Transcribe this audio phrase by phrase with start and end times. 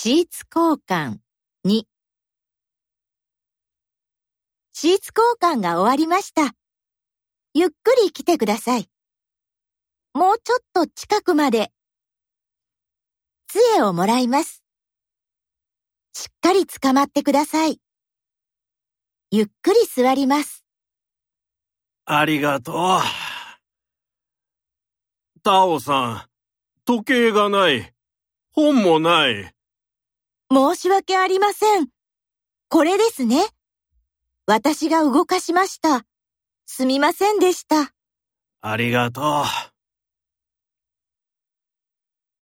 [0.00, 1.16] シーツ交換
[1.66, 1.82] 2
[4.72, 6.52] シーツ交換が終わりました。
[7.52, 8.88] ゆっくり来てください。
[10.14, 11.72] もうちょっと近くまで。
[13.48, 14.62] 杖をもらいます。
[16.12, 17.80] しっかり捕まってください。
[19.32, 20.64] ゆっくり座ります。
[22.04, 23.00] ありがとう。
[25.42, 27.92] タオさん、時計がない。
[28.52, 29.57] 本もない。
[30.50, 31.88] 申し訳ありません。
[32.70, 33.46] これですね。
[34.46, 36.04] 私が動かしました。
[36.64, 37.92] すみませんでした。
[38.62, 39.44] ありがとう。